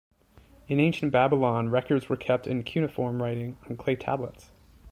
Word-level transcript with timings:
In 0.67 0.79
ancient 0.79 1.11
Babylon 1.11 1.69
records 1.69 2.09
were 2.09 2.15
kept 2.17 2.47
in 2.47 2.63
cuneiform 2.63 3.21
writing 3.21 3.59
on 3.69 3.77
clay 3.77 3.95
tablets. 3.95 4.51